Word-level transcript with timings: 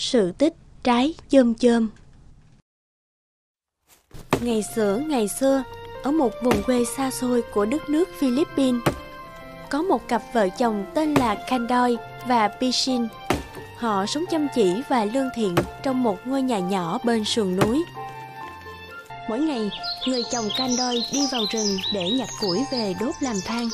Sự 0.00 0.32
tích 0.32 0.54
trái 0.82 1.14
chôm 1.28 1.54
chôm 1.54 1.88
Ngày 4.40 4.62
xưa 4.74 5.02
ngày 5.06 5.28
xưa, 5.40 5.62
ở 6.02 6.10
một 6.10 6.32
vùng 6.42 6.62
quê 6.62 6.84
xa 6.96 7.10
xôi 7.10 7.42
của 7.54 7.64
đất 7.64 7.88
nước 7.88 8.08
Philippines, 8.18 8.82
có 9.70 9.82
một 9.82 10.08
cặp 10.08 10.22
vợ 10.32 10.48
chồng 10.58 10.86
tên 10.94 11.14
là 11.14 11.34
Candoy 11.48 11.96
và 12.28 12.48
Pichin. 12.48 13.06
Họ 13.76 14.06
sống 14.06 14.24
chăm 14.30 14.48
chỉ 14.54 14.82
và 14.88 15.04
lương 15.04 15.28
thiện 15.34 15.54
trong 15.82 16.02
một 16.02 16.18
ngôi 16.24 16.42
nhà 16.42 16.58
nhỏ 16.58 16.98
bên 17.04 17.24
sườn 17.24 17.56
núi. 17.56 17.84
Mỗi 19.28 19.40
ngày, 19.40 19.70
người 20.06 20.22
chồng 20.32 20.48
Candoy 20.58 21.04
đi 21.12 21.20
vào 21.32 21.42
rừng 21.52 21.76
để 21.94 22.10
nhặt 22.10 22.28
củi 22.40 22.58
về 22.72 22.94
đốt 23.00 23.14
làm 23.20 23.36
than. 23.44 23.68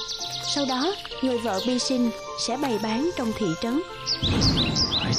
Sau 0.55 0.65
đó, 0.69 0.95
người 1.23 1.39
vợ 1.39 1.61
Pichin 1.67 2.11
sẽ 2.47 2.57
bày 2.57 2.79
bán 2.83 3.11
trong 3.17 3.33
thị 3.39 3.47
trấn. 3.63 3.81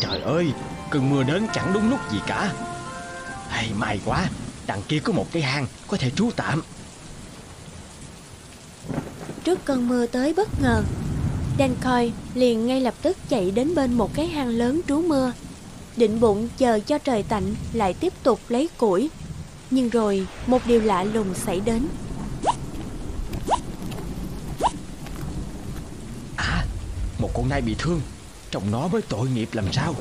Trời 0.02 0.22
ơi, 0.22 0.52
cơn 0.90 1.10
mưa 1.10 1.24
đến 1.24 1.48
chẳng 1.54 1.74
đúng 1.74 1.90
lúc 1.90 2.00
gì 2.12 2.20
cả. 2.28 2.54
Hay 3.50 3.72
may 3.78 4.00
quá 4.06 4.30
Đằng 4.68 4.82
kia 4.88 5.00
có 5.00 5.14
một 5.14 5.26
cái 5.32 5.42
hang 5.42 5.68
Có 5.88 5.98
thể 5.98 6.10
trú 6.10 6.30
tạm. 6.36 6.64
Trước 9.44 9.66
cơn 9.66 9.88
mưa 9.88 10.06
tới 10.06 10.34
bất 10.34 10.62
ngờ 10.62 10.84
Dan 11.60 11.76
Coy 11.84 12.12
liền 12.34 12.68
ngay 12.68 12.82
lập 12.82 12.94
tức 13.02 13.18
chạy 13.30 13.52
đến 13.52 13.76
bên 13.76 13.94
một 13.94 14.14
cái 14.14 14.28
hang 14.28 14.48
lớn 14.48 14.82
trú 14.88 15.02
mưa. 15.02 15.34
Định 15.98 16.20
bụng 16.20 16.48
chờ 16.58 16.80
cho 16.80 16.98
trời 16.98 17.24
tạnh 17.24 17.56
lại 17.74 17.94
tiếp 17.94 18.14
tục 18.24 18.40
lấy 18.50 18.70
củi. 18.78 19.10
Nhưng 19.72 19.90
rồi 19.90 20.28
một 20.48 20.62
điều 20.66 20.82
lạ 20.82 21.04
lùng 21.04 21.34
xảy 21.34 21.60
đến. 21.60 21.88
À 26.36 26.66
Một 27.20 27.30
con 27.34 27.50
nai 27.50 27.62
bị 27.62 27.76
thương 27.80 28.02
Trong 28.52 28.72
nó 28.72 28.88
mới 28.88 29.02
tội 29.02 29.30
nghiệp 29.30 29.50
làm 29.54 29.66
sao 29.74 29.96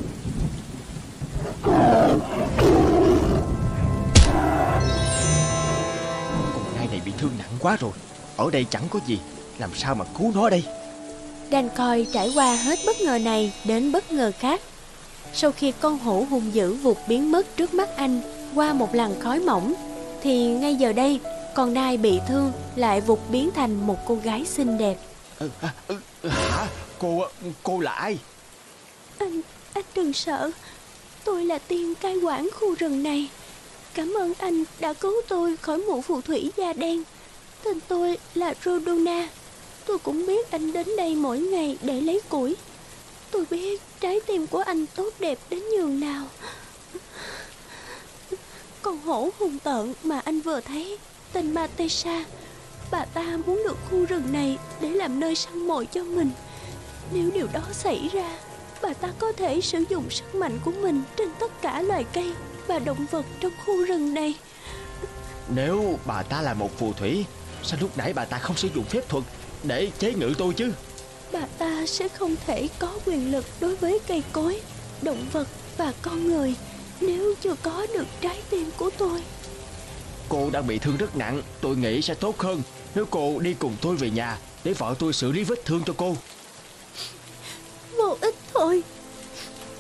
Con 6.54 6.74
nai 6.76 6.86
này 6.86 7.00
bị 7.04 7.12
thương 7.18 7.30
nặng 7.38 7.50
quá 7.60 7.76
rồi. 7.80 7.92
Ở 8.36 8.50
đây 8.50 8.66
chẳng 8.70 8.84
có 8.90 8.98
gì. 9.06 9.18
Làm 9.58 9.70
sao 9.74 9.94
mà 9.94 10.04
cứu 10.18 10.32
nó 10.34 10.50
đây? 10.50 10.64
Dan 11.52 11.68
Coy 11.68 12.06
trải 12.12 12.32
qua 12.34 12.56
hết 12.56 12.78
bất 12.86 13.00
ngờ 13.00 13.18
này 13.18 13.52
đến 13.64 13.92
bất 13.92 14.12
ngờ 14.12 14.32
khác. 14.38 14.60
Sau 15.32 15.52
khi 15.52 15.72
con 15.80 15.98
hổ 15.98 16.26
hung 16.30 16.54
dữ 16.54 16.74
vụt 16.74 16.96
biến 17.08 17.32
mất 17.32 17.56
trước 17.56 17.74
mắt 17.74 17.88
anh 17.96 18.20
qua 18.54 18.72
một 18.72 18.94
làn 18.94 19.20
khói 19.20 19.40
mỏng 19.40 19.74
Thì 20.22 20.46
ngay 20.48 20.74
giờ 20.74 20.92
đây 20.92 21.20
con 21.54 21.74
nai 21.74 21.96
bị 21.96 22.20
thương 22.28 22.52
lại 22.76 23.00
vụt 23.00 23.18
biến 23.28 23.50
thành 23.54 23.86
một 23.86 23.96
cô 24.06 24.14
gái 24.14 24.44
xinh 24.44 24.78
đẹp. 24.78 24.96
Ừ, 25.38 25.50
ừ, 25.88 25.98
Hả? 26.28 26.66
Cô 26.98 27.22
cô 27.62 27.80
là 27.80 27.92
ai? 27.92 28.18
Anh, 29.18 29.40
anh 29.72 29.84
đừng 29.94 30.12
sợ 30.12 30.50
Tôi 31.24 31.44
là 31.44 31.58
tiên 31.58 31.94
cai 31.94 32.16
quản 32.16 32.48
khu 32.50 32.74
rừng 32.74 33.02
này. 33.02 33.28
Cảm 33.94 34.14
ơn 34.14 34.34
anh 34.38 34.64
đã 34.80 34.92
cứu 34.92 35.14
tôi 35.28 35.56
khỏi 35.56 35.78
mụ 35.78 36.00
phù 36.00 36.20
thủy 36.20 36.52
da 36.56 36.72
đen. 36.72 37.02
Tên 37.62 37.80
tôi 37.88 38.18
là 38.34 38.54
Rodona. 38.64 39.28
Tôi 39.86 39.98
cũng 39.98 40.26
biết 40.26 40.50
anh 40.50 40.72
đến 40.72 40.86
đây 40.96 41.14
mỗi 41.14 41.38
ngày 41.38 41.78
để 41.82 42.00
lấy 42.00 42.20
củi. 42.28 42.56
Tôi 43.30 43.44
biết 43.50 43.80
trái 44.00 44.20
tim 44.26 44.46
của 44.46 44.58
anh 44.58 44.86
tốt 44.86 45.10
đẹp 45.18 45.38
đến 45.50 45.62
nhường 45.68 46.00
nào. 46.00 46.26
Con 48.82 48.98
hổ 48.98 49.30
hung 49.38 49.58
tợn 49.58 49.92
mà 50.02 50.20
anh 50.24 50.40
vừa 50.40 50.60
thấy, 50.60 50.98
Tên 51.32 51.54
Matesa 51.54 52.24
Bà 52.90 53.04
ta 53.04 53.38
muốn 53.46 53.62
được 53.64 53.76
khu 53.90 54.04
rừng 54.04 54.32
này 54.32 54.58
để 54.80 54.88
làm 54.90 55.20
nơi 55.20 55.34
săn 55.34 55.66
mồi 55.66 55.86
cho 55.86 56.04
mình. 56.04 56.30
Nếu 57.12 57.30
điều 57.34 57.46
đó 57.52 57.60
xảy 57.72 58.08
ra 58.12 58.38
Bà 58.84 58.92
ta 58.94 59.08
có 59.18 59.32
thể 59.32 59.60
sử 59.60 59.84
dụng 59.88 60.10
sức 60.10 60.34
mạnh 60.34 60.58
của 60.64 60.72
mình 60.72 61.02
trên 61.16 61.28
tất 61.40 61.62
cả 61.62 61.82
loài 61.82 62.04
cây 62.12 62.32
và 62.66 62.78
động 62.78 63.06
vật 63.10 63.26
trong 63.40 63.52
khu 63.64 63.84
rừng 63.84 64.14
này. 64.14 64.34
Nếu 65.48 65.98
bà 66.06 66.22
ta 66.22 66.42
là 66.42 66.54
một 66.54 66.78
phù 66.78 66.92
thủy 66.92 67.24
Sao 67.62 67.78
lúc 67.80 67.98
nãy 67.98 68.12
bà 68.12 68.24
ta 68.24 68.38
không 68.38 68.56
sử 68.56 68.68
dụng 68.74 68.84
phép 68.84 69.08
thuật 69.08 69.24
để 69.62 69.90
chế 69.98 70.14
ngự 70.14 70.34
tôi 70.38 70.54
chứ? 70.54 70.72
Bà 71.32 71.40
ta 71.58 71.86
sẽ 71.86 72.08
không 72.08 72.36
thể 72.46 72.68
có 72.78 72.98
quyền 73.06 73.32
lực 73.32 73.44
đối 73.60 73.76
với 73.76 73.98
cây 74.06 74.22
cối, 74.32 74.60
động 75.02 75.26
vật 75.32 75.48
và 75.76 75.92
con 76.02 76.28
người 76.28 76.54
Nếu 77.00 77.34
chưa 77.40 77.54
có 77.62 77.86
được 77.94 78.06
trái 78.20 78.42
tim 78.50 78.70
của 78.76 78.90
tôi. 78.98 79.22
Cô 80.28 80.50
đang 80.50 80.66
bị 80.66 80.78
thương 80.78 80.96
rất 80.96 81.16
nặng 81.16 81.42
Tôi 81.60 81.76
nghĩ 81.76 82.02
sẽ 82.02 82.14
tốt 82.14 82.38
hơn 82.38 82.62
Nếu 82.94 83.04
cô 83.10 83.38
đi 83.38 83.54
cùng 83.54 83.76
tôi 83.80 83.96
về 83.96 84.10
nhà 84.10 84.38
Để 84.64 84.72
vợ 84.72 84.94
tôi 84.98 85.12
xử 85.12 85.32
lý 85.32 85.44
vết 85.44 85.64
thương 85.64 85.82
cho 85.86 85.94
cô 85.96 86.16
tôi. 88.64 88.82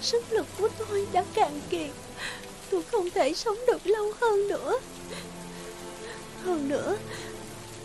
Sức 0.00 0.32
lực 0.32 0.46
của 0.58 0.68
tôi 0.78 1.06
đã 1.12 1.24
cạn 1.34 1.60
kiệt. 1.70 1.90
Tôi 2.70 2.82
không 2.82 3.10
thể 3.10 3.34
sống 3.34 3.56
được 3.66 3.86
lâu 3.86 4.12
hơn 4.20 4.48
nữa. 4.48 4.78
Hơn 6.44 6.68
nữa, 6.68 6.96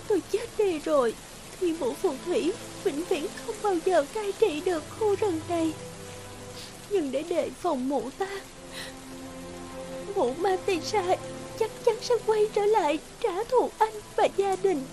Tôi 0.07 0.21
chết 0.31 0.47
đi 0.57 0.79
rồi, 0.79 1.13
Thì 1.59 1.73
bộ 1.79 1.93
phù 1.93 2.13
thủy 2.25 2.53
vĩnh 2.83 3.03
viễn 3.09 3.27
không 3.45 3.55
bao 3.63 3.75
giờ 3.85 4.05
cai 4.13 4.31
trị 4.31 4.61
được 4.65 4.83
khu 4.99 5.15
rừng 5.15 5.39
này. 5.49 5.73
Nhưng 6.89 7.11
để 7.11 7.23
đề 7.23 7.49
phòng 7.61 7.89
mụ 7.89 8.09
ta, 8.17 8.39
Mụ 10.15 10.33
ma 10.33 10.57
tì 10.65 10.81
sai 10.81 11.17
chắc 11.59 11.71
chắn 11.85 11.95
sẽ 12.01 12.15
quay 12.25 12.47
trở 12.53 12.65
lại 12.65 12.99
trả 13.19 13.43
thù 13.43 13.69
anh 13.77 13.93
và 14.15 14.27
gia 14.37 14.55
đình. 14.55 14.83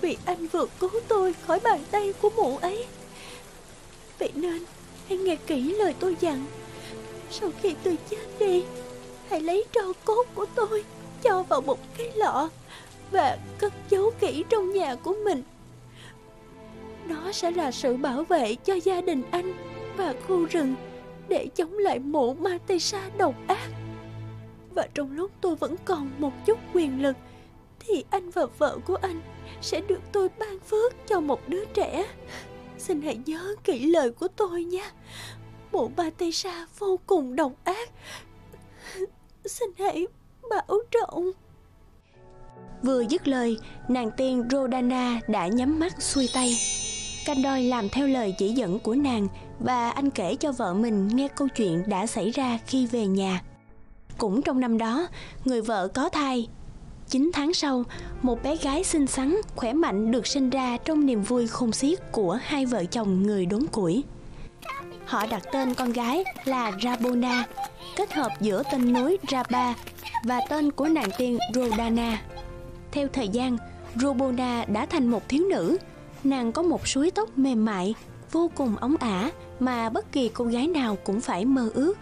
Vì 0.00 0.16
anh 0.24 0.46
vượt 0.46 0.70
cứu 0.80 0.90
tôi 1.08 1.34
khỏi 1.46 1.60
bàn 1.60 1.84
tay 1.90 2.12
của 2.12 2.30
mụ 2.30 2.56
ấy. 2.56 2.86
Vậy 4.18 4.32
nên 4.34 4.64
hãy 5.08 5.18
nghe 5.18 5.36
kỹ 5.46 5.74
lời 5.74 5.94
tôi 6.00 6.16
dặn. 6.20 6.44
Sau 7.30 7.50
khi 7.62 7.74
tôi 7.84 7.98
chết 8.10 8.26
đi, 8.38 8.64
Hãy 9.28 9.40
lấy 9.40 9.64
tro 9.72 9.92
cốt 10.04 10.26
của 10.34 10.46
tôi 10.54 10.84
Cho 11.22 11.42
vào 11.42 11.60
một 11.60 11.78
cái 11.98 12.12
lọ 12.14 12.50
Và 13.10 13.38
cất 13.58 13.72
giấu 13.90 14.10
kỹ 14.20 14.44
trong 14.48 14.72
nhà 14.72 14.94
của 14.94 15.14
mình. 15.24 15.42
Nó 17.06 17.32
sẽ 17.32 17.50
là 17.50 17.70
sự 17.70 17.96
bảo 17.96 18.24
vệ 18.24 18.54
cho 18.54 18.74
gia 18.74 19.00
đình 19.00 19.22
anh 19.30 19.52
Và 19.96 20.14
khu 20.26 20.44
rừng 20.44 20.74
Để 21.28 21.48
chống 21.54 21.78
lại 21.78 21.98
mụ 21.98 22.34
ma 22.34 22.58
tây 22.66 22.78
sa 22.78 23.10
độc 23.18 23.34
ác. 23.46 23.68
Và 24.74 24.88
trong 24.94 25.12
lúc 25.12 25.30
tôi 25.40 25.56
vẫn 25.56 25.76
còn 25.84 26.10
một 26.18 26.32
chút 26.46 26.58
quyền 26.74 27.02
lực, 27.02 27.16
Thì 27.78 28.04
anh 28.10 28.30
và 28.30 28.46
vợ 28.58 28.78
của 28.84 28.96
anh 29.02 29.20
Sẽ 29.60 29.80
được 29.80 30.00
tôi 30.12 30.28
ban 30.38 30.60
phước 30.60 31.06
cho 31.06 31.20
một 31.20 31.48
đứa 31.48 31.64
trẻ. 31.64 32.06
Xin 32.78 33.02
hãy 33.02 33.18
nhớ 33.26 33.54
kỹ 33.64 33.86
lời 33.86 34.10
của 34.10 34.28
tôi 34.28 34.64
nha. 34.64 34.90
Bộ 35.72 35.90
ba 35.96 36.10
tây 36.18 36.32
sa 36.32 36.66
vô 36.78 36.98
cùng 37.06 37.36
độc 37.36 37.52
ác. 37.64 37.90
Xin 39.44 39.70
hãy 39.78 40.06
bảo 40.50 40.78
trọng. 40.90 41.30
Vừa 42.82 43.00
dứt 43.00 43.28
lời, 43.28 43.56
Nàng 43.88 44.10
tiên 44.16 44.44
Rodana 44.50 45.20
đã 45.28 45.46
nhắm 45.46 45.78
mắt 45.78 46.02
xuôi 46.02 46.28
tay. 46.34 46.56
Candoi 47.26 47.62
làm 47.62 47.88
theo 47.88 48.06
lời 48.06 48.34
chỉ 48.38 48.52
dẫn 48.52 48.78
của 48.78 48.94
nàng 48.94 49.28
Và 49.60 49.90
anh 49.90 50.10
kể 50.10 50.36
cho 50.36 50.52
vợ 50.52 50.74
mình 50.74 51.08
nghe 51.08 51.28
câu 51.28 51.48
chuyện 51.48 51.82
đã 51.86 52.06
xảy 52.06 52.30
ra 52.30 52.58
khi 52.66 52.86
về 52.86 53.06
nhà. 53.06 53.42
Cũng 54.18 54.42
trong 54.42 54.60
năm 54.60 54.78
đó, 54.78 55.06
Người 55.44 55.62
vợ 55.62 55.88
có 55.88 56.08
thai 56.08 56.48
9 57.10 57.30
tháng 57.32 57.54
sau, 57.54 57.84
một 58.22 58.42
bé 58.42 58.56
gái 58.56 58.84
xinh 58.84 59.06
xắn, 59.06 59.36
khỏe 59.56 59.72
mạnh 59.72 60.10
được 60.10 60.26
sinh 60.26 60.50
ra 60.50 60.76
trong 60.84 61.06
niềm 61.06 61.22
vui 61.22 61.46
khôn 61.46 61.72
xiết 61.72 62.12
của 62.12 62.38
hai 62.42 62.66
vợ 62.66 62.84
chồng 62.84 63.22
người 63.22 63.46
đốn 63.46 63.66
củi. 63.66 64.04
Họ 65.04 65.26
đặt 65.26 65.42
tên 65.52 65.74
con 65.74 65.92
gái 65.92 66.24
là 66.44 66.72
Rabona, 66.82 67.44
kết 67.96 68.12
hợp 68.12 68.32
giữa 68.40 68.62
tên 68.72 68.92
núi 68.92 69.18
Raba 69.30 69.74
và 70.24 70.40
tên 70.48 70.72
của 70.72 70.88
nàng 70.88 71.08
tiên 71.18 71.38
Rodana. 71.54 72.22
Theo 72.92 73.08
thời 73.12 73.28
gian, 73.28 73.56
Robona 73.94 74.64
đã 74.64 74.86
thành 74.86 75.08
một 75.08 75.28
thiếu 75.28 75.44
nữ. 75.50 75.76
Nàng 76.24 76.52
có 76.52 76.62
một 76.62 76.88
suối 76.88 77.10
tóc 77.10 77.38
mềm 77.38 77.64
mại, 77.64 77.94
vô 78.32 78.50
cùng 78.54 78.76
ống 78.76 78.96
ả 78.96 79.30
mà 79.60 79.88
bất 79.88 80.12
kỳ 80.12 80.28
cô 80.28 80.44
gái 80.44 80.66
nào 80.66 80.96
cũng 81.04 81.20
phải 81.20 81.44
mơ 81.44 81.70
ước. 81.74 81.94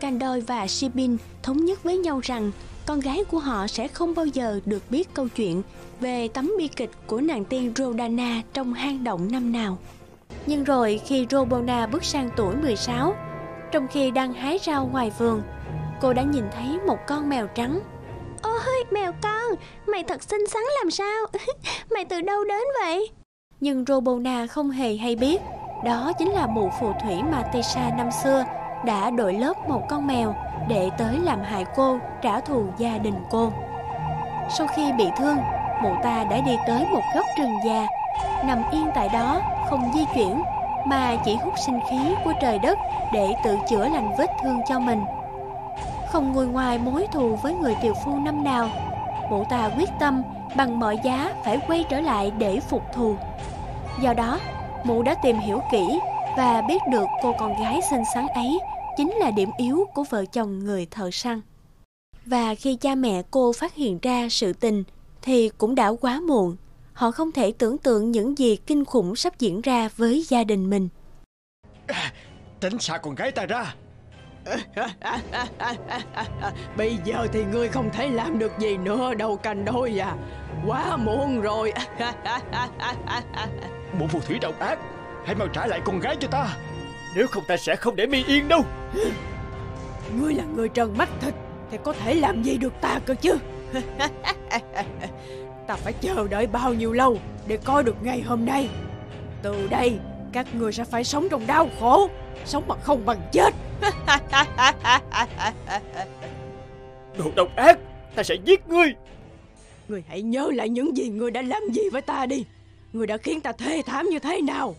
Candoi 0.00 0.40
và 0.40 0.66
Sibin 0.66 1.16
thống 1.42 1.64
nhất 1.64 1.82
với 1.82 1.98
nhau 1.98 2.20
rằng 2.22 2.52
con 2.86 3.00
gái 3.00 3.24
của 3.30 3.38
họ 3.38 3.66
sẽ 3.66 3.88
không 3.88 4.14
bao 4.14 4.26
giờ 4.26 4.60
được 4.64 4.82
biết 4.90 5.14
câu 5.14 5.28
chuyện 5.28 5.62
về 6.00 6.28
tấm 6.28 6.52
bi 6.58 6.68
kịch 6.68 6.90
của 7.06 7.20
nàng 7.20 7.44
tiên 7.44 7.72
Rodana 7.76 8.42
trong 8.52 8.74
hang 8.74 9.04
động 9.04 9.28
năm 9.32 9.52
nào. 9.52 9.78
Nhưng 10.46 10.64
rồi 10.64 11.00
khi 11.06 11.26
Robona 11.30 11.86
bước 11.86 12.04
sang 12.04 12.30
tuổi 12.36 12.56
16, 12.56 13.14
trong 13.72 13.88
khi 13.88 14.10
đang 14.10 14.32
hái 14.32 14.58
rau 14.58 14.88
ngoài 14.92 15.12
vườn, 15.18 15.42
cô 16.00 16.12
đã 16.12 16.22
nhìn 16.22 16.44
thấy 16.52 16.78
một 16.86 16.98
con 17.06 17.28
mèo 17.28 17.46
trắng. 17.46 17.80
Ôi, 18.42 18.84
mèo 18.90 19.12
con, 19.22 19.54
mày 19.86 20.02
thật 20.02 20.22
xinh 20.22 20.48
xắn 20.48 20.62
làm 20.82 20.90
sao? 20.90 21.26
mày 21.90 22.04
từ 22.04 22.20
đâu 22.20 22.44
đến 22.44 22.62
vậy? 22.82 23.10
Nhưng 23.60 23.84
Robona 23.88 24.46
không 24.46 24.70
hề 24.70 24.96
hay 24.96 25.16
biết, 25.16 25.40
đó 25.84 26.12
chính 26.18 26.30
là 26.30 26.46
mụ 26.46 26.70
phù 26.80 26.92
thủy 27.02 27.14
Matesha 27.22 27.90
năm 27.96 28.08
xưa 28.22 28.44
đã 28.86 29.10
đổi 29.10 29.34
lớp 29.34 29.68
một 29.68 29.82
con 29.88 30.06
mèo 30.06 30.34
để 30.68 30.90
tới 30.98 31.18
làm 31.18 31.42
hại 31.42 31.64
cô, 31.76 31.98
trả 32.22 32.40
thù 32.40 32.64
gia 32.78 32.98
đình 32.98 33.24
cô. 33.30 33.50
Sau 34.58 34.66
khi 34.66 34.92
bị 34.92 35.10
thương, 35.16 35.36
mụ 35.82 35.90
ta 36.02 36.24
đã 36.24 36.40
đi 36.40 36.56
tới 36.66 36.86
một 36.92 37.02
góc 37.14 37.26
rừng 37.38 37.56
già, 37.66 37.86
nằm 38.44 38.62
yên 38.70 38.90
tại 38.94 39.08
đó, 39.12 39.40
không 39.70 39.90
di 39.94 40.04
chuyển, 40.14 40.42
mà 40.86 41.16
chỉ 41.24 41.36
hút 41.36 41.54
sinh 41.66 41.80
khí 41.90 42.14
của 42.24 42.32
trời 42.40 42.58
đất 42.58 42.78
để 43.12 43.34
tự 43.44 43.58
chữa 43.68 43.88
lành 43.88 44.10
vết 44.18 44.30
thương 44.42 44.60
cho 44.68 44.78
mình. 44.78 45.04
Không 46.08 46.32
ngồi 46.32 46.46
ngoài 46.46 46.78
mối 46.78 47.06
thù 47.12 47.36
với 47.42 47.54
người 47.54 47.76
tiều 47.82 47.94
phu 48.04 48.16
năm 48.16 48.44
nào, 48.44 48.68
mụ 49.30 49.44
ta 49.44 49.70
quyết 49.78 49.90
tâm 49.98 50.22
bằng 50.56 50.80
mọi 50.80 50.98
giá 51.02 51.32
phải 51.44 51.58
quay 51.68 51.84
trở 51.88 52.00
lại 52.00 52.32
để 52.38 52.60
phục 52.60 52.82
thù. 52.92 53.14
Do 54.00 54.12
đó, 54.12 54.38
mụ 54.84 55.02
đã 55.02 55.14
tìm 55.14 55.38
hiểu 55.38 55.60
kỹ 55.70 56.00
và 56.36 56.62
biết 56.68 56.82
được 56.90 57.06
cô 57.22 57.34
con 57.38 57.60
gái 57.60 57.80
xinh 57.90 58.02
xắn 58.14 58.26
ấy 58.26 58.58
chính 58.96 59.10
là 59.10 59.30
điểm 59.30 59.50
yếu 59.58 59.84
của 59.94 60.04
vợ 60.10 60.24
chồng 60.24 60.58
người 60.58 60.86
thợ 60.90 61.10
săn. 61.10 61.40
Và 62.26 62.54
khi 62.54 62.76
cha 62.76 62.94
mẹ 62.94 63.22
cô 63.30 63.52
phát 63.52 63.74
hiện 63.74 63.98
ra 64.02 64.28
sự 64.30 64.52
tình 64.52 64.84
thì 65.22 65.50
cũng 65.58 65.74
đã 65.74 65.92
quá 66.00 66.20
muộn. 66.20 66.56
Họ 66.92 67.10
không 67.10 67.32
thể 67.32 67.52
tưởng 67.58 67.78
tượng 67.78 68.10
những 68.10 68.38
gì 68.38 68.56
kinh 68.56 68.84
khủng 68.84 69.16
sắp 69.16 69.38
diễn 69.38 69.60
ra 69.60 69.88
với 69.96 70.24
gia 70.28 70.44
đình 70.44 70.70
mình. 70.70 70.88
À, 71.86 72.12
tránh 72.60 72.78
xa 72.78 72.98
con 72.98 73.14
gái 73.14 73.30
ta 73.30 73.46
ra. 73.46 73.74
Bây 76.76 76.98
giờ 77.04 77.26
thì 77.32 77.44
ngươi 77.44 77.68
không 77.68 77.90
thể 77.92 78.08
làm 78.08 78.38
được 78.38 78.52
gì 78.58 78.76
nữa 78.76 79.14
đâu 79.14 79.36
cành 79.36 79.64
đôi 79.64 80.00
à 80.00 80.16
Quá 80.66 80.96
muộn 80.96 81.40
rồi 81.40 81.72
Bộ 84.00 84.06
phù 84.06 84.20
thủy 84.20 84.38
độc 84.38 84.58
ác 84.58 84.78
Hãy 85.24 85.34
mau 85.34 85.48
trả 85.48 85.66
lại 85.66 85.80
con 85.84 86.00
gái 86.00 86.16
cho 86.20 86.28
ta 86.28 86.56
nếu 87.14 87.26
không 87.26 87.44
ta 87.48 87.56
sẽ 87.56 87.76
không 87.76 87.96
để 87.96 88.06
mi 88.06 88.24
yên 88.26 88.48
đâu. 88.48 88.64
Ngươi 90.20 90.34
là 90.34 90.44
người 90.44 90.68
trần 90.68 90.98
mắt 90.98 91.08
thịt 91.20 91.34
Thì 91.70 91.78
có 91.84 91.92
thể 91.92 92.14
làm 92.14 92.42
gì 92.42 92.58
được 92.58 92.72
ta 92.80 93.00
cơ 93.06 93.14
chứ? 93.14 93.36
Ta 95.66 95.74
phải 95.74 95.92
chờ 95.92 96.28
đợi 96.30 96.46
bao 96.46 96.74
nhiêu 96.74 96.92
lâu 96.92 97.18
Để 97.46 97.56
coi 97.56 97.82
được 97.82 97.96
ngày 98.02 98.22
hôm 98.22 98.46
nay? 98.46 98.68
Từ 99.42 99.68
đây 99.70 99.98
các 100.32 100.54
người 100.54 100.72
sẽ 100.72 100.84
phải 100.84 101.04
sống 101.04 101.28
trong 101.30 101.46
đau 101.46 101.68
khổ 101.80 102.08
Sống 102.44 102.64
mà 102.68 102.74
không 102.82 103.06
bằng 103.06 103.20
chết. 103.32 103.54
Đồ 107.18 107.24
độc 107.36 107.56
ác 107.56 107.78
Ta 108.14 108.22
sẽ 108.22 108.34
giết 108.44 108.68
ngươi. 108.68 108.94
Ngươi 109.88 110.02
hãy 110.08 110.22
nhớ 110.22 110.50
lại 110.54 110.68
những 110.68 110.96
gì 110.96 111.08
ngươi 111.08 111.30
đã 111.30 111.42
làm 111.42 111.62
gì 111.72 111.82
với 111.92 112.02
ta 112.02 112.26
đi. 112.26 112.44
Ngươi 112.92 113.06
đã 113.06 113.16
khiến 113.16 113.40
ta 113.40 113.52
thê 113.52 113.82
thảm 113.86 114.06
như 114.10 114.18
thế 114.18 114.40
nào? 114.40 114.74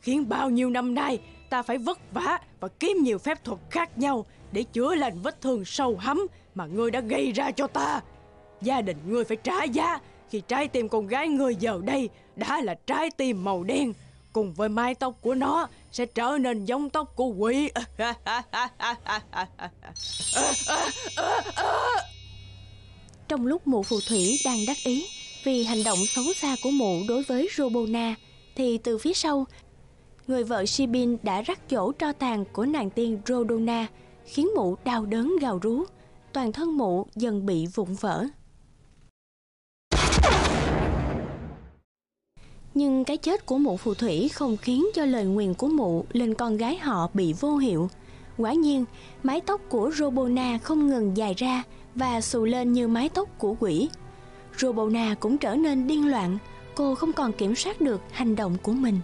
Khiến 0.00 0.28
bao 0.28 0.50
nhiêu 0.50 0.70
năm 0.70 0.94
nay 0.94 1.18
ta 1.50 1.62
phải 1.62 1.78
vất 1.78 1.98
vả 2.12 2.38
và 2.60 2.68
kiếm 2.68 2.96
nhiều 3.02 3.18
phép 3.18 3.44
thuật 3.44 3.58
khác 3.70 3.98
nhau 3.98 4.26
để 4.52 4.62
chữa 4.62 4.94
lành 4.94 5.22
vết 5.22 5.40
thương 5.40 5.64
sâu 5.64 5.96
hắm 5.96 6.26
mà 6.54 6.66
ngươi 6.66 6.90
đã 6.90 7.00
gây 7.00 7.32
ra 7.32 7.50
cho 7.50 7.66
ta. 7.66 8.00
Gia 8.62 8.80
đình 8.80 8.96
ngươi 9.06 9.24
phải 9.24 9.36
trả 9.36 9.64
giá 9.64 10.00
khi 10.30 10.42
trái 10.48 10.68
tim 10.68 10.88
con 10.88 11.06
gái 11.06 11.28
ngươi 11.28 11.54
giờ 11.54 11.80
đây 11.84 12.08
đã 12.36 12.60
là 12.60 12.74
trái 12.86 13.10
tim 13.10 13.44
màu 13.44 13.64
đen 13.64 13.92
cùng 14.32 14.54
với 14.54 14.68
mái 14.68 14.94
tóc 14.94 15.14
của 15.20 15.34
nó 15.34 15.68
sẽ 15.92 16.06
trở 16.06 16.38
nên 16.40 16.64
giống 16.64 16.90
tóc 16.90 17.16
của 17.16 17.26
quỷ. 17.26 17.70
Trong 23.28 23.46
lúc 23.46 23.66
mụ 23.66 23.82
phù 23.82 24.00
thủy 24.08 24.40
đang 24.44 24.66
đắc 24.66 24.76
ý 24.84 25.06
vì 25.44 25.64
hành 25.64 25.84
động 25.84 25.98
xấu 26.06 26.24
xa 26.36 26.56
của 26.62 26.70
mụ 26.70 27.02
đối 27.08 27.22
với 27.22 27.48
Robona, 27.56 28.14
thì 28.56 28.78
từ 28.78 28.98
phía 28.98 29.12
sau, 29.12 29.46
người 30.28 30.44
vợ 30.44 30.66
Shibin 30.66 31.16
đã 31.22 31.42
rắc 31.42 31.68
chỗ 31.68 31.92
tro 31.92 32.12
tàn 32.12 32.44
của 32.52 32.64
nàng 32.64 32.90
tiên 32.90 33.20
Rodona, 33.26 33.86
khiến 34.24 34.48
mụ 34.56 34.76
đau 34.84 35.06
đớn 35.06 35.36
gào 35.40 35.58
rú. 35.62 35.84
Toàn 36.32 36.52
thân 36.52 36.76
mụ 36.76 37.06
dần 37.14 37.46
bị 37.46 37.66
vụn 37.66 37.94
vỡ. 38.00 38.26
Nhưng 42.74 43.04
cái 43.04 43.16
chết 43.16 43.46
của 43.46 43.58
mụ 43.58 43.76
phù 43.76 43.94
thủy 43.94 44.28
không 44.28 44.56
khiến 44.56 44.86
cho 44.94 45.04
lời 45.04 45.24
nguyền 45.24 45.54
của 45.54 45.68
mụ 45.68 46.04
lên 46.12 46.34
con 46.34 46.56
gái 46.56 46.76
họ 46.76 47.10
bị 47.14 47.34
vô 47.40 47.56
hiệu. 47.56 47.88
Quả 48.38 48.52
nhiên, 48.52 48.84
mái 49.22 49.40
tóc 49.40 49.60
của 49.68 49.90
Robona 49.94 50.58
không 50.58 50.88
ngừng 50.88 51.16
dài 51.16 51.34
ra 51.34 51.62
và 51.94 52.20
xù 52.20 52.44
lên 52.44 52.72
như 52.72 52.88
mái 52.88 53.08
tóc 53.08 53.28
của 53.38 53.56
quỷ. 53.60 53.88
Robona 54.58 55.14
cũng 55.20 55.38
trở 55.38 55.54
nên 55.54 55.86
điên 55.86 56.10
loạn, 56.10 56.38
cô 56.74 56.94
không 56.94 57.12
còn 57.12 57.32
kiểm 57.32 57.54
soát 57.54 57.80
được 57.80 58.00
hành 58.10 58.36
động 58.36 58.56
của 58.62 58.72
mình. 58.72 59.00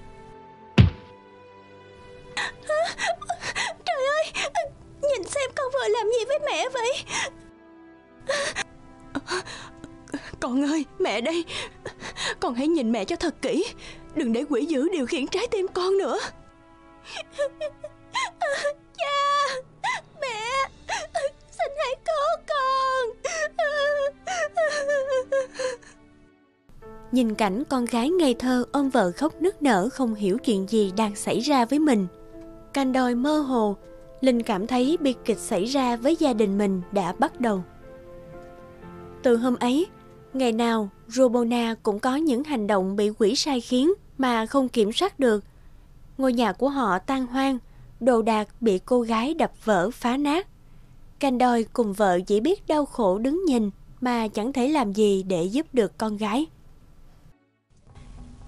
Mẹ 6.54 6.68
vậy? 6.72 7.04
Con 10.40 10.62
ơi, 10.62 10.84
mẹ 10.98 11.20
đây. 11.20 11.44
Con 12.40 12.54
hãy 12.54 12.68
nhìn 12.68 12.92
mẹ 12.92 13.04
cho 13.04 13.16
thật 13.16 13.34
kỹ. 13.42 13.64
Đừng 14.14 14.32
để 14.32 14.44
quỷ 14.50 14.64
dữ 14.64 14.88
điều 14.92 15.06
khiển 15.06 15.26
trái 15.26 15.46
tim 15.50 15.66
con 15.74 15.98
nữa. 15.98 16.18
Cha 18.98 19.10
Mẹ 20.20 20.68
Xin 21.50 21.72
hãy 21.78 21.96
cứu 22.04 22.46
con. 22.48 23.08
Nhìn 27.12 27.34
cảnh 27.34 27.62
con 27.68 27.84
gái 27.84 28.10
ngây 28.10 28.34
thơ 28.34 28.64
ôm 28.72 28.90
vợ 28.90 29.12
khóc 29.16 29.42
nức 29.42 29.62
nở 29.62 29.88
không 29.92 30.14
hiểu 30.14 30.38
chuyện 30.38 30.66
gì 30.68 30.92
đang 30.96 31.16
xảy 31.16 31.40
ra 31.40 31.64
với 31.64 31.78
mình. 31.78 32.06
Cành 32.72 32.92
đòi 32.92 33.14
mơ 33.14 33.38
hồ 33.38 33.76
Linh 34.24 34.42
cảm 34.42 34.66
thấy 34.66 34.98
bi 35.00 35.14
kịch 35.24 35.38
xảy 35.38 35.64
ra 35.64 35.96
với 35.96 36.16
gia 36.20 36.32
đình 36.32 36.58
mình 36.58 36.82
đã 36.92 37.14
bắt 37.18 37.40
đầu 37.40 37.62
Từ 39.22 39.36
hôm 39.36 39.56
ấy, 39.56 39.86
Ngày 40.34 40.52
nào, 40.52 40.88
Robona 41.08 41.74
cũng 41.82 41.98
có 41.98 42.16
những 42.16 42.44
hành 42.44 42.66
động 42.66 42.96
bị 42.96 43.10
quỷ 43.18 43.34
sai 43.36 43.60
khiến 43.60 43.92
mà 44.18 44.46
không 44.46 44.68
kiểm 44.68 44.92
soát 44.92 45.18
được. 45.18 45.44
Ngôi 46.18 46.32
nhà 46.32 46.52
của 46.52 46.68
họ 46.68 46.98
tan 46.98 47.26
hoang, 47.26 47.58
đồ 48.00 48.22
đạc 48.22 48.48
bị 48.60 48.78
cô 48.78 49.00
gái 49.00 49.34
đập 49.34 49.52
vỡ 49.64 49.90
phá 49.90 50.16
nát. 50.16 50.46
Canh 51.20 51.38
đôi 51.38 51.66
cùng 51.72 51.92
vợ 51.92 52.20
chỉ 52.26 52.40
biết 52.40 52.66
đau 52.66 52.84
khổ 52.86 53.18
đứng 53.18 53.44
nhìn 53.44 53.70
mà 54.00 54.28
chẳng 54.28 54.52
thể 54.52 54.68
làm 54.68 54.92
gì 54.92 55.22
để 55.22 55.44
giúp 55.44 55.66
được 55.72 55.98
con 55.98 56.16
gái. 56.16 56.46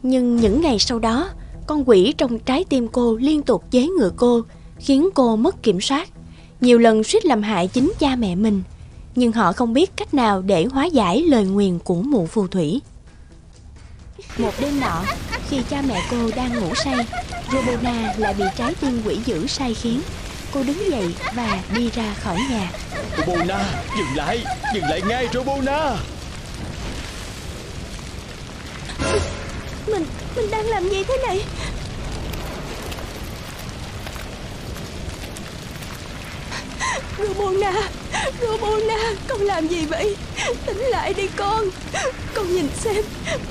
Nhưng 0.03 0.37
những 0.37 0.61
ngày 0.61 0.79
sau 0.79 0.99
đó, 0.99 1.31
con 1.67 1.85
quỷ 1.87 2.15
trong 2.19 2.39
trái 2.39 2.65
tim 2.65 2.89
cô 2.89 3.17
liên 3.17 3.43
tục 3.43 3.71
chế 3.71 3.87
ngựa 3.87 4.13
cô, 4.17 4.43
khiến 4.79 5.09
cô 5.15 5.37
mất 5.37 5.63
kiểm 5.63 5.81
soát. 5.81 6.09
Nhiều 6.61 6.79
lần 6.79 7.05
suýt 7.05 7.25
làm 7.25 7.43
hại 7.43 7.69
chính 7.69 7.93
cha 7.99 8.17
mẹ 8.17 8.35
mình– 8.35 8.63
nhưng 9.17 9.33
họ 9.33 9.53
không 9.53 9.73
biết 9.73 9.91
cách 9.97 10.15
nào 10.15 10.43
để 10.43 10.67
hóa 10.73 10.85
giải 10.85 11.23
lời 11.23 11.45
nguyền 11.45 11.79
của 11.79 12.03
mụ 12.03 12.27
phù 12.27 12.47
thủy. 12.47 12.81
Một 14.39 14.53
đêm 14.61 14.81
nọ, 14.81 15.03
khi 15.51 15.61
cha 15.71 15.83
mẹ 15.89 16.03
cô 16.11 16.31
đang 16.37 16.61
ngủ 16.61 16.75
say, 16.75 17.07
Robona 17.53 18.15
lại 18.17 18.35
bị 18.35 18.45
trái 18.57 18.75
tim 18.75 19.03
quỷ 19.05 19.19
dữ 19.27 19.47
say 19.47 19.75
khiến. 19.75 20.01
Cô 20.53 20.63
đứng 20.63 20.91
dậy 20.91 21.15
và 21.35 21.63
đi 21.75 21.91
ra 21.91 22.15
khỏi 22.15 22.39
nhà. 22.51 22.73
Robona, 23.17 23.73
dừng 23.99 24.17
lại, 24.17 24.45
dừng 24.75 24.85
lại 24.85 25.03
ngay 25.09 25.29
Robona. 25.33 25.97
Mình, 29.87 30.05
mình 30.37 30.51
đang 30.51 30.67
làm 30.67 30.89
gì 30.89 31.05
thế 31.05 31.19
này? 31.27 31.41
Robona 37.19 37.73
Robona 38.41 39.15
Con 39.29 39.41
làm 39.41 39.69
gì 39.69 39.87
vậy? 39.87 40.17
Tỉnh 40.67 40.79
lại 40.79 41.15
đi 41.15 41.29
con. 41.37 41.65
Con 42.35 42.55
nhìn 42.55 42.69
xem, 42.81 43.05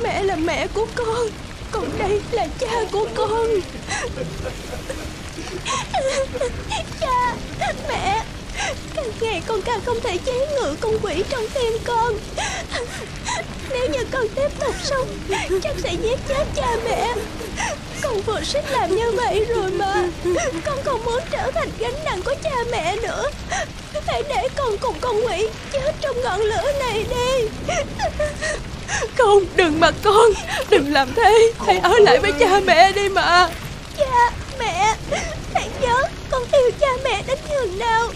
Mẹ 0.03 0.23
là 0.23 0.35
mẹ 0.35 0.67
của 0.73 0.87
con. 0.95 1.27
Còn 1.71 1.89
đây 1.99 2.21
là 2.31 2.47
cha 2.59 2.83
của 2.91 3.07
con. 3.15 3.47
Cha, 7.01 7.35
Mẹ, 7.87 8.23
Càng 8.93 9.11
ngày 9.21 9.41
con 9.47 9.61
càng 9.61 9.79
không 9.85 9.97
thể 10.03 10.17
chế 10.25 10.47
ngự 10.47 10.75
con 10.81 10.99
quỷ 11.01 11.23
trong 11.29 11.47
tim 11.53 11.73
con. 11.83 12.13
Nếu 13.69 13.89
như 13.89 13.99
con 14.11 14.27
tiếp 14.35 14.49
tục 14.59 14.75
sống, 14.83 15.07
Chắc 15.63 15.75
sẽ 15.83 15.93
giết 15.93 16.19
chết 16.27 16.45
cha 16.55 16.77
mẹ. 16.85 17.13
Con 18.05 18.21
vừa 18.21 18.41
suýt 18.43 18.71
làm 18.71 18.95
như 18.95 19.11
vậy 19.11 19.45
rồi 19.45 19.71
mà. 19.71 20.09
Con 20.65 20.77
không 20.83 21.05
muốn 21.05 21.19
trở 21.31 21.51
thành 21.51 21.69
gánh 21.79 22.03
nặng 22.05 22.21
của 22.25 22.35
cha 22.43 22.55
mẹ 22.71 22.95
nữa. 22.95 23.29
Hãy 24.07 24.23
để 24.29 24.47
con 24.55 24.77
cùng 24.77 24.95
con 25.01 25.27
quỷ 25.27 25.47
chết 25.71 25.95
trong 26.01 26.21
ngọn 26.23 26.41
lửa 26.41 26.71
này 26.79 27.05
đi. 27.09 27.47
Không, 29.17 29.45
đừng 29.55 29.79
mà 29.79 29.91
con. 30.03 30.31
Đừng 30.69 30.93
làm 30.93 31.13
thế. 31.15 31.53
Hãy 31.65 31.77
ở 31.77 31.93
lại 31.99 32.19
với 32.19 32.31
cha 32.39 32.59
mẹ 32.65 32.91
đi 32.91 33.09
mà. 33.09 33.49
Cha, 33.97 34.31
mẹ 34.59 34.95
Hãy 35.53 35.69
nhớ 35.81 36.03
con 36.29 36.43
yêu 36.51 36.71
cha 36.79 36.87
mẹ 37.03 37.23
đến 37.27 37.37
nhường 37.49 37.79
nào. 37.79 38.07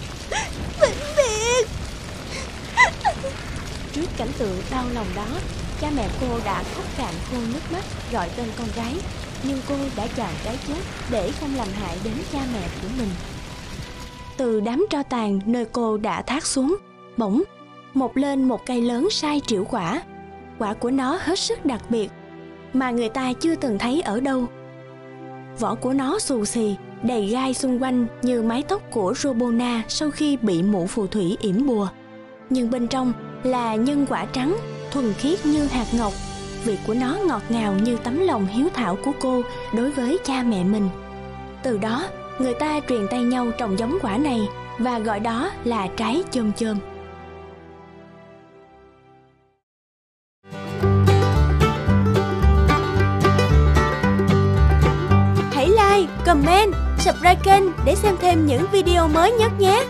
Vĩnh 0.80 1.16
biệt. 1.16 1.68
Trước 3.94 4.06
cảnh 4.18 4.32
tượng 4.38 4.62
đau 4.70 4.84
lòng 4.94 5.06
đó 5.16 5.26
Cha 5.80 5.90
mẹ 5.96 6.08
cô 6.20 6.26
đã 6.44 6.62
khóc 6.74 6.84
cạn 6.96 7.14
khô 7.30 7.36
nước 7.52 7.60
mắt 7.72 7.84
gọi 8.12 8.28
tên 8.36 8.46
con 8.58 8.68
gái. 8.76 8.94
Nhưng 9.42 9.58
cô 9.68 9.74
đã 9.96 10.06
chọn 10.06 10.30
cái 10.44 10.58
chết 10.68 10.80
để 11.10 11.32
không 11.40 11.54
làm 11.56 11.68
hại 11.80 11.96
đến 12.04 12.14
cha 12.32 12.38
mẹ 12.54 12.68
của 12.82 12.88
mình. 12.98 13.08
Từ 14.36 14.60
đám 14.60 14.86
tro 14.90 15.02
tàn 15.02 15.40
nơi 15.46 15.64
cô 15.72 15.96
đã 15.96 16.22
thác 16.22 16.46
xuống 16.46 16.76
Bỗng 17.16 17.42
một 17.94 18.16
lên 18.16 18.44
một 18.44 18.66
cây 18.66 18.82
lớn 18.82 19.08
sai 19.10 19.40
triệu 19.46 19.64
quả. 19.64 20.02
Quả 20.58 20.74
của 20.74 20.90
nó 20.90 21.18
hết 21.22 21.38
sức 21.38 21.64
đặc 21.64 21.80
biệt 21.90 22.08
Mà 22.72 22.90
người 22.90 23.08
ta 23.08 23.32
chưa 23.32 23.54
từng 23.54 23.78
thấy 23.78 24.00
ở 24.00 24.20
đâu. 24.20 24.46
Vỏ 25.58 25.74
của 25.74 25.92
nó 25.92 26.18
xù 26.18 26.44
xì, 26.44 26.76
đầy 27.02 27.26
gai 27.26 27.54
xung 27.54 27.82
quanh 27.82 28.06
như 28.22 28.42
mái 28.42 28.62
tóc 28.62 28.82
của 28.90 29.14
Robona 29.16 29.82
sau 29.88 30.10
khi 30.10 30.36
bị 30.36 30.62
mụ 30.62 30.86
phù 30.86 31.06
thủy 31.06 31.36
yểm 31.40 31.66
bùa. 31.66 31.88
Nhưng 32.50 32.70
bên 32.70 32.88
trong 32.88 33.12
là 33.42 33.74
nhân 33.74 34.06
quả 34.08 34.24
trắng, 34.24 34.56
thuần 34.92 35.14
khiết 35.14 35.46
như 35.46 35.66
hạt 35.66 35.86
ngọc. 35.92 36.12
Vị 36.64 36.78
của 36.86 36.94
nó 36.94 37.18
ngọt 37.26 37.42
ngào 37.48 37.74
như 37.74 37.96
tấm 37.96 38.18
lòng 38.18 38.46
hiếu 38.46 38.68
thảo 38.74 38.98
của 39.04 39.12
cô 39.20 39.42
đối 39.74 39.90
với 39.90 40.18
cha 40.24 40.42
mẹ 40.42 40.64
mình. 40.64 40.88
Từ 41.62 41.78
đó, 41.78 42.06
người 42.38 42.54
ta 42.54 42.80
truyền 42.88 43.06
tay 43.10 43.22
nhau 43.22 43.50
trồng 43.58 43.78
giống 43.78 43.98
quả 44.02 44.16
này 44.16 44.48
và 44.78 44.98
gọi 44.98 45.20
đó 45.20 45.50
là 45.64 45.88
trái 45.96 46.22
chôm 46.30 46.52
chôm. 46.52 46.78
Hãy 55.52 55.68
like, 55.68 56.12
comment, 56.26 56.74
subscribe 56.98 57.38
kênh 57.44 57.62
để 57.84 57.94
xem 57.94 58.16
thêm 58.20 58.46
những 58.46 58.66
video 58.72 59.08
mới 59.08 59.32
nhất 59.32 59.52
nhé! 59.58 59.84